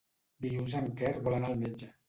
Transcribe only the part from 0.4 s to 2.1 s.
Dilluns en Quer vol anar al metge.